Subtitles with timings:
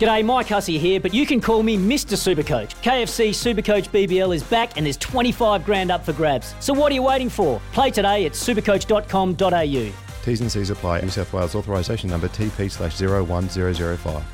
[0.00, 2.16] G'day, Mike Hussey here, but you can call me Mr.
[2.16, 2.70] Supercoach.
[2.76, 6.54] KFC Supercoach BBL is back and there's 25 grand up for grabs.
[6.58, 7.60] So what are you waiting for?
[7.74, 9.92] Play today at supercoach.com.au.
[10.24, 11.02] T's and C's apply.
[11.02, 14.24] New South Wales authorisation number TP slash 01005.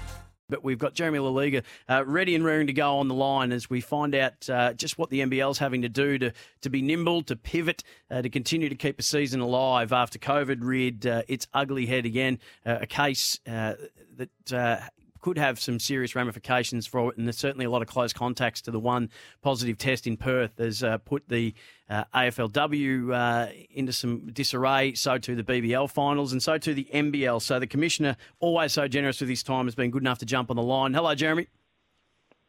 [0.48, 3.68] But we've got Jeremy Loeliger uh, ready and raring to go on the line as
[3.68, 7.22] we find out uh, just what the NBL's having to do to, to be nimble,
[7.22, 11.48] to pivot, uh, to continue to keep a season alive after COVID reared uh, its
[11.52, 12.38] ugly head again.
[12.64, 13.74] Uh, a case uh,
[14.16, 14.90] that
[15.26, 18.60] could have some serious ramifications for it, and there's certainly a lot of close contacts
[18.60, 19.10] to the one
[19.42, 21.52] positive test in Perth has uh, put the
[21.90, 26.86] uh, AFLW uh, into some disarray, so too the BBL finals, and so too the
[26.94, 27.42] NBL.
[27.42, 30.48] So the Commissioner, always so generous with his time, has been good enough to jump
[30.48, 30.94] on the line.
[30.94, 31.48] Hello, Jeremy.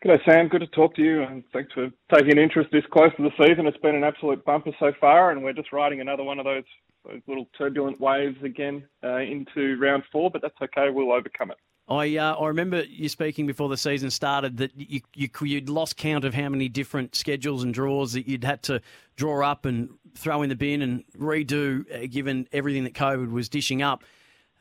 [0.05, 0.47] G'day, Sam.
[0.47, 3.31] Good to talk to you, and thanks for taking an interest this close to the
[3.43, 3.65] season.
[3.65, 6.63] It's been an absolute bumper so far, and we're just riding another one of those,
[7.07, 10.91] those little turbulent waves again uh, into round four, but that's okay.
[10.91, 11.57] We'll overcome it.
[11.87, 15.95] I uh, I remember you speaking before the season started that you, you you'd lost
[15.95, 18.81] count of how many different schedules and draws that you'd had to
[19.15, 23.47] draw up and throw in the bin and redo, uh, given everything that COVID was
[23.47, 24.03] dishing up.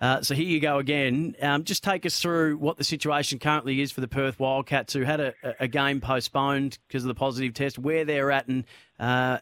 [0.01, 1.35] Uh, so here you go again.
[1.41, 5.03] Um, just take us through what the situation currently is for the Perth Wildcats, who
[5.03, 8.65] had a, a game postponed because of the positive test, where they're at, and
[9.01, 9.39] uh,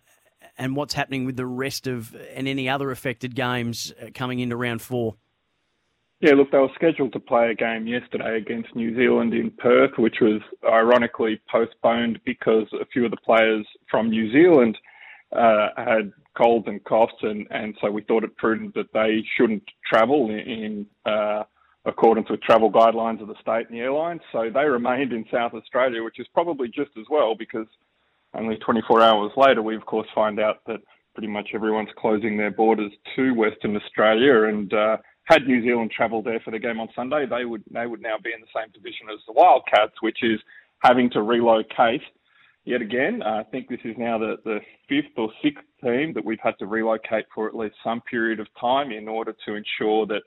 [0.56, 4.56] and what's happening with the rest of and any other affected games uh, coming into
[4.56, 5.16] round four.
[6.24, 9.90] Yeah, look, they were scheduled to play a game yesterday against New Zealand in Perth,
[9.98, 14.78] which was ironically postponed because a few of the players from New Zealand
[15.36, 19.64] uh, had colds and coughs, and, and so we thought it prudent that they shouldn't
[19.86, 21.42] travel in, in uh,
[21.84, 24.22] accordance with travel guidelines of the state and the airlines.
[24.32, 27.66] So they remained in South Australia, which is probably just as well because
[28.32, 30.80] only 24 hours later, we of course find out that
[31.12, 36.26] pretty much everyone's closing their borders to Western Australia and uh, had New Zealand travelled
[36.26, 38.70] there for the game on Sunday, they would they would now be in the same
[38.72, 40.40] position as the Wildcats, which is
[40.80, 42.02] having to relocate
[42.64, 43.22] yet again.
[43.22, 46.58] Uh, I think this is now the, the fifth or sixth team that we've had
[46.58, 50.22] to relocate for at least some period of time in order to ensure that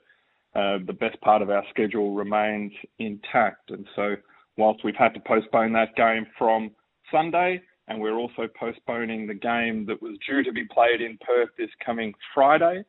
[0.54, 3.70] uh, the best part of our schedule remains intact.
[3.70, 4.16] And so,
[4.56, 6.70] whilst we've had to postpone that game from
[7.12, 11.48] Sunday, and we're also postponing the game that was due to be played in Perth
[11.56, 12.84] this coming Friday.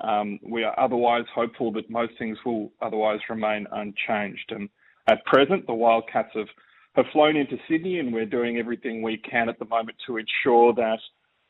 [0.00, 4.50] Um, we are otherwise hopeful that most things will otherwise remain unchanged.
[4.50, 4.68] And
[5.06, 6.48] at present, the Wildcats have,
[6.96, 10.74] have flown into Sydney, and we're doing everything we can at the moment to ensure
[10.74, 10.98] that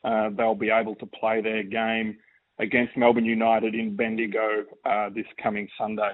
[0.03, 2.17] uh, they'll be able to play their game
[2.59, 6.11] against Melbourne United in Bendigo uh, this coming Sunday.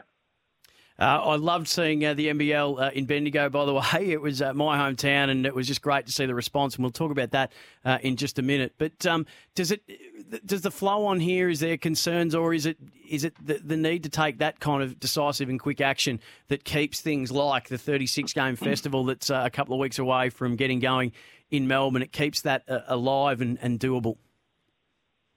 [1.02, 4.12] Uh, I loved seeing uh, the NBL uh, in Bendigo, by the way.
[4.12, 6.76] It was uh, my hometown, and it was just great to see the response.
[6.76, 7.52] And we'll talk about that
[7.84, 8.76] uh, in just a minute.
[8.78, 9.26] But um,
[9.56, 9.82] does it
[10.46, 11.50] does the flow on here?
[11.50, 12.78] Is there concerns, or is it
[13.10, 16.20] is it the, the, need to take that kind of decisive and quick action
[16.50, 20.30] that keeps things like the 36 game festival that's uh, a couple of weeks away
[20.30, 21.14] from getting going
[21.50, 22.04] in Melbourne?
[22.04, 24.18] It keeps that alive and, and doable.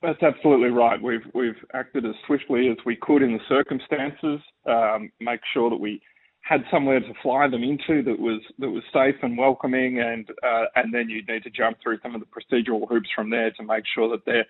[0.01, 1.01] That's absolutely right.
[1.01, 4.39] We've we've acted as swiftly as we could in the circumstances.
[4.65, 6.01] Um, make sure that we
[6.41, 10.65] had somewhere to fly them into that was that was safe and welcoming, and uh,
[10.75, 13.63] and then you need to jump through some of the procedural hoops from there to
[13.63, 14.45] make sure that they're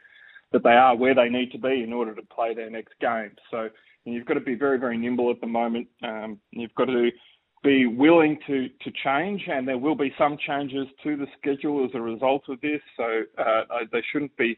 [0.51, 3.31] that they are where they need to be in order to play their next game.
[3.49, 3.69] So
[4.03, 5.87] you've got to be very very nimble at the moment.
[6.03, 7.11] Um, you've got to
[7.63, 11.91] be willing to to change, and there will be some changes to the schedule as
[11.93, 12.81] a result of this.
[12.97, 14.57] So uh, they shouldn't be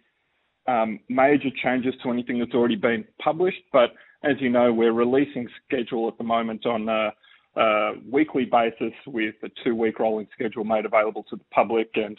[0.67, 3.61] um, major changes to anything that's already been published.
[3.72, 3.91] But
[4.23, 7.13] as you know, we're releasing schedule at the moment on a,
[7.59, 11.89] a weekly basis with a two-week rolling schedule made available to the public.
[11.95, 12.18] And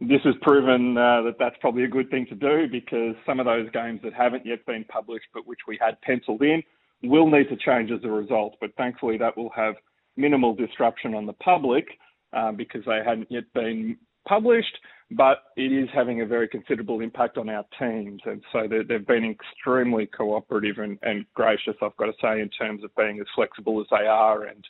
[0.00, 3.46] this has proven uh, that that's probably a good thing to do because some of
[3.46, 6.62] those games that haven't yet been published but which we had penciled in
[7.02, 8.56] will need to change as a result.
[8.60, 9.74] But thankfully, that will have
[10.16, 11.86] minimal disruption on the public
[12.32, 13.96] uh, because they hadn't yet been
[14.28, 14.78] published
[15.10, 18.20] but it is having a very considerable impact on our teams.
[18.26, 22.84] And so they've been extremely cooperative and, and, gracious, I've got to say, in terms
[22.84, 24.64] of being as flexible as they are and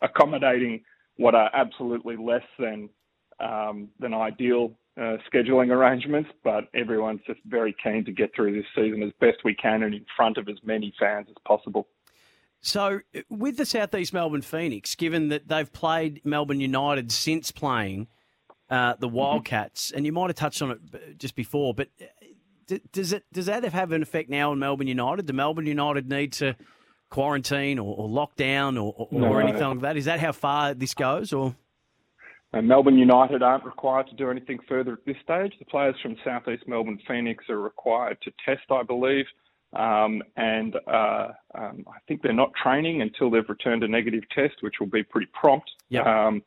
[0.00, 0.82] accommodating
[1.16, 2.88] what are absolutely less than
[3.38, 6.30] um, than ideal uh, scheduling arrangements.
[6.42, 9.94] But everyone's just very keen to get through this season as best we can and
[9.94, 11.86] in front of as many fans as possible.
[12.62, 18.06] So, with the Southeast Melbourne Phoenix, given that they've played Melbourne United since playing
[18.72, 23.12] uh, the Wildcats, and you might have touched on it just before, but uh, does
[23.12, 25.26] it does that have an effect now on Melbourne United?
[25.26, 26.56] Do Melbourne United need to
[27.10, 29.28] quarantine or, or lock down or, or, no.
[29.28, 29.98] or, anything like that?
[29.98, 31.54] Is that how far this goes, or?
[32.54, 35.52] Uh, Melbourne United aren't required to do anything further at this stage.
[35.58, 39.26] The players from Southeast Melbourne Phoenix are required to test, I believe.
[39.74, 44.54] Um, and uh, um, I think they're not training until they've returned a negative test,
[44.60, 45.70] which will be pretty prompt.
[45.90, 46.06] Yep.
[46.06, 46.42] Um,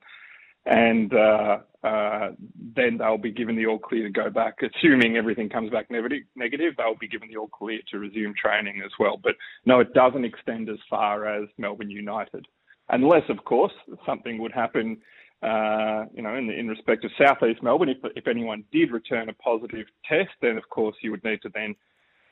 [0.66, 2.30] and uh, uh,
[2.76, 6.74] then they'll be given the all clear to go back, assuming everything comes back negative.
[6.78, 9.20] They'll be given the all clear to resume training as well.
[9.22, 9.36] But
[9.66, 12.48] no, it doesn't extend as far as Melbourne United,
[12.90, 13.74] unless, of course,
[14.06, 14.98] something would happen.
[15.44, 19.34] Uh, you know, in, in respect of Southeast Melbourne, if, if anyone did return a
[19.34, 21.76] positive test, then of course you would need to then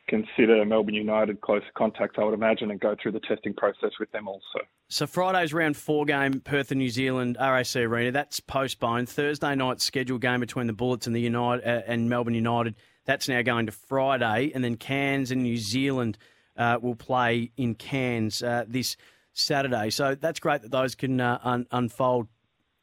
[0.08, 4.12] consider Melbourne United close contacts, I would imagine, and go through the testing process with
[4.12, 4.60] them also.
[4.90, 9.10] So Friday's round four game, Perth and New Zealand, RAC Arena, that's postponed.
[9.10, 13.28] Thursday night's scheduled game between the Bullets and the United uh, and Melbourne United, that's
[13.28, 16.18] now going to Friday, and then Cairns and New Zealand
[16.58, 18.98] uh, will play in Cairns uh, this
[19.34, 19.90] Saturday.
[19.90, 22.28] So that's great that those can uh, un- unfold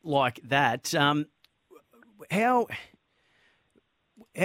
[0.02, 0.94] like that.
[0.94, 1.26] Um,
[2.30, 2.66] how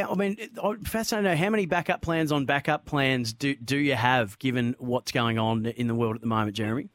[0.04, 3.78] I mean, I'm fascinated to know how many backup plans on backup plans do do
[3.78, 6.90] you have, given what's going on in the world at the moment, Jeremy?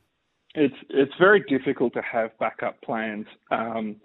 [0.55, 3.97] It's it's very difficult to have backup plans um,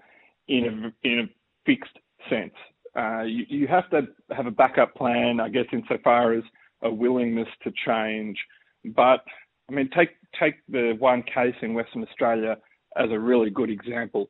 [0.48, 1.30] in a in a
[1.66, 1.98] fixed
[2.30, 2.54] sense.
[2.96, 6.44] Uh, you, you have to have a backup plan, I guess, insofar as
[6.82, 8.38] a willingness to change.
[8.86, 9.24] But
[9.70, 12.58] I mean, take take the one case in Western Australia
[12.96, 14.30] as a really good example.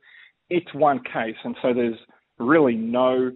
[0.49, 1.97] It's one case, and so there's
[2.39, 3.31] really no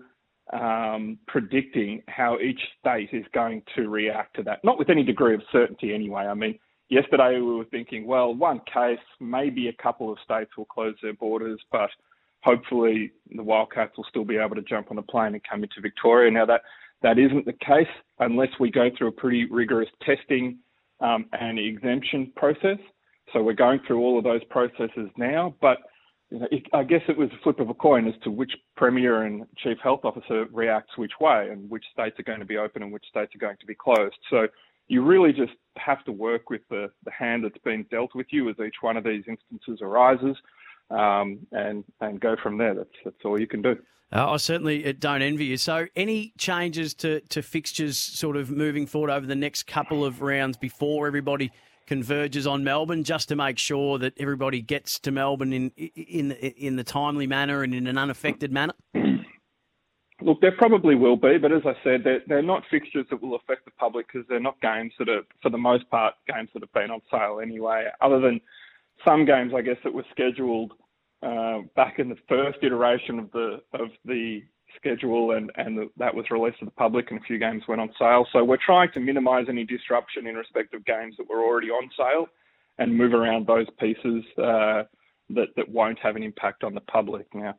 [0.54, 4.64] um, predicting how each state is going to react to that.
[4.64, 6.24] Not with any degree of certainty, anyway.
[6.24, 6.58] I mean,
[6.90, 11.14] yesterday we were thinking, well, one case, maybe a couple of states will close their
[11.14, 11.90] borders, but
[12.42, 15.82] hopefully the Wildcats will still be able to jump on a plane and come into
[15.82, 16.32] Victoria.
[16.32, 16.62] Now that
[17.02, 17.88] that isn't the case
[18.20, 20.58] unless we go through a pretty rigorous testing
[21.00, 22.78] um, and exemption process.
[23.32, 25.78] So we're going through all of those processes now, but
[26.32, 28.52] you know, it, I guess it was a flip of a coin as to which
[28.76, 32.58] Premier and Chief Health Officer reacts which way and which states are going to be
[32.58, 34.18] open and which states are going to be closed.
[34.30, 34.48] So
[34.88, 38.50] you really just have to work with the, the hand that's been dealt with you
[38.50, 40.36] as each one of these instances arises
[40.92, 42.76] um, and, and go from there.
[42.76, 43.78] That's, that's all you can do.
[44.12, 45.58] Uh, I certainly uh, don't envy you.
[45.58, 50.24] So, any changes to, to fixtures sort of moving forward over the next couple of
[50.24, 51.52] rounds before everybody
[51.90, 56.76] converges on Melbourne just to make sure that everybody gets to Melbourne in in in
[56.76, 58.74] the timely manner and in an unaffected manner?
[60.22, 63.36] Look, there probably will be, but as I said, they're, they're not fixtures that will
[63.36, 66.62] affect the public because they're not games that are, for the most part, games that
[66.62, 67.86] have been on sale anyway.
[68.02, 68.40] Other than
[69.04, 70.74] some games, I guess, that were scheduled
[71.24, 74.44] uh, back in the first iteration of the of the
[74.76, 77.90] schedule, and, and that was released to the public, and a few games went on
[77.98, 78.26] sale.
[78.32, 81.90] So we're trying to minimise any disruption in respect of games that were already on
[81.98, 82.28] sale,
[82.78, 84.84] and move around those pieces uh,
[85.32, 87.28] that that won't have an impact on the public.
[87.34, 87.56] Now,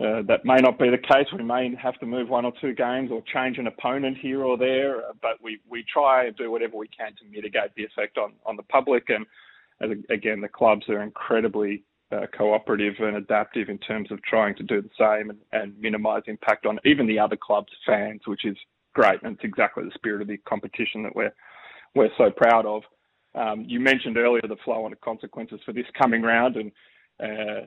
[0.00, 1.26] uh, that may not be the case.
[1.36, 4.56] We may have to move one or two games or change an opponent here or
[4.56, 8.34] there, but we, we try and do whatever we can to mitigate the effect on,
[8.46, 9.08] on the public.
[9.08, 9.26] And
[10.08, 14.80] again, the clubs are incredibly uh, cooperative and adaptive in terms of trying to do
[14.80, 18.56] the same and, and minimise impact on even the other clubs' fans, which is
[18.94, 19.22] great.
[19.22, 21.32] And it's exactly the spirit of the competition that we're
[21.94, 22.82] we're so proud of.
[23.34, 26.72] Um, you mentioned earlier the flow on the consequences for this coming round and
[27.22, 27.66] uh,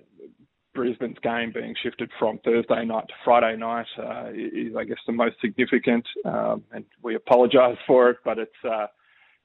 [0.74, 5.14] Brisbane's game being shifted from Thursday night to Friday night uh, is, I guess, the
[5.14, 8.88] most significant, um, and we apologise for it, but it's uh,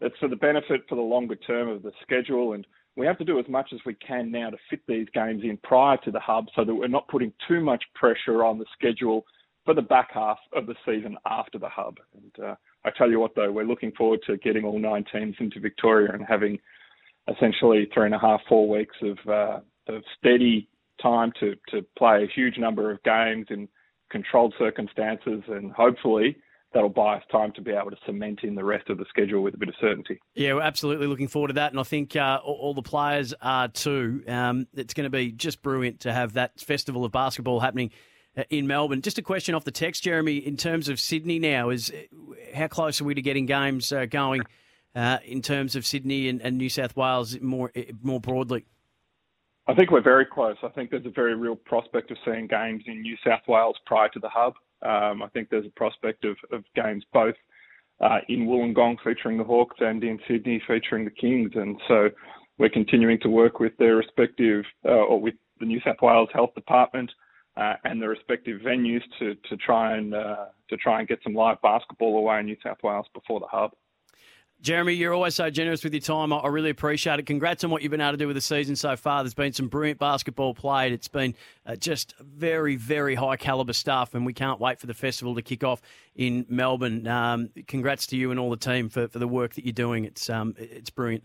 [0.00, 3.24] it's for the benefit for the longer term of the schedule and we have to
[3.24, 6.20] do as much as we can now to fit these games in prior to the
[6.20, 9.24] hub so that we're not putting too much pressure on the schedule
[9.64, 11.96] for the back half of the season after the hub.
[12.14, 15.36] And uh, I tell you what, though, we're looking forward to getting all nine teams
[15.40, 16.58] into Victoria and having
[17.28, 20.68] essentially three and a half, four weeks of, uh, of steady
[21.02, 23.68] time to, to play a huge number of games in
[24.10, 26.36] controlled circumstances and hopefully
[26.76, 29.42] that'll buy us time to be able to cement in the rest of the schedule
[29.42, 30.20] with a bit of certainty.
[30.34, 33.68] Yeah, we're absolutely looking forward to that, and I think uh, all, the players are
[33.68, 34.22] too.
[34.28, 37.92] Um, it's going to be just brilliant to have that festival of basketball happening
[38.36, 39.00] uh, in Melbourne.
[39.00, 42.66] Just a question off the text, Jeremy, in terms of Sydney now, is uh, how
[42.66, 44.42] close are we to getting games uh, going
[44.94, 48.66] uh, in terms of Sydney and, and New South Wales more more broadly?
[49.66, 50.56] I think we're very close.
[50.62, 54.10] I think there's a very real prospect of seeing games in New South Wales prior
[54.10, 54.54] to the hub.
[54.82, 57.34] Um, I think there's a prospect of, of games both
[58.00, 61.52] uh, in Wollongong featuring the Hawks and in Sydney featuring the Kings.
[61.54, 62.10] And so
[62.58, 66.54] we're continuing to work with their respective uh, or with the New South Wales Health
[66.54, 67.10] Department
[67.56, 71.34] uh, and the respective venues to to try and uh, to try and get some
[71.34, 73.72] live basketball away in New South Wales before the hub.
[74.62, 76.32] Jeremy, you're always so generous with your time.
[76.32, 77.26] I really appreciate it.
[77.26, 79.22] Congrats on what you've been able to do with the season so far.
[79.22, 80.92] There's been some brilliant basketball played.
[80.92, 81.34] It's been
[81.66, 85.42] uh, just very, very high caliber stuff, and we can't wait for the festival to
[85.42, 85.82] kick off
[86.14, 87.06] in Melbourne.
[87.06, 90.04] Um, congrats to you and all the team for, for the work that you're doing.
[90.04, 91.24] It's um, it's brilliant.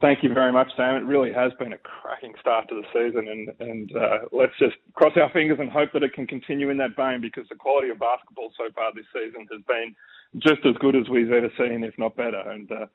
[0.00, 0.96] Thank you very much, Sam.
[0.96, 4.76] It really has been a cracking start to the season, and and uh, let's just
[4.94, 7.90] cross our fingers and hope that it can continue in that vein because the quality
[7.90, 9.94] of basketball so far this season has been
[10.38, 12.40] just as good as we've ever seen, if not better.
[12.50, 12.86] And uh,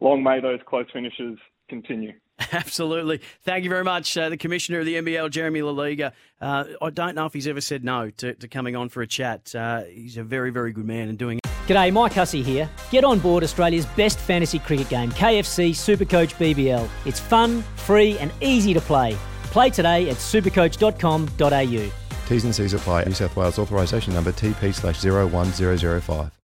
[0.00, 2.12] long may those close finishes continue.
[2.52, 3.20] Absolutely.
[3.42, 6.12] Thank you very much, uh, the Commissioner of the NBL, Jeremy Loeliger.
[6.40, 9.06] Uh, I don't know if he's ever said no to, to coming on for a
[9.06, 9.54] chat.
[9.54, 12.70] Uh, he's a very, very good man and doing G'day, Mike Hussey here.
[12.90, 16.88] Get on board Australia's best fantasy cricket game, KFC Supercoach BBL.
[17.04, 19.16] It's fun, free, and easy to play.
[19.44, 21.90] Play today at supercoach.com.au.
[22.28, 23.04] T's and C's apply.
[23.04, 26.36] New South Wales authorisation number TP slash 01005.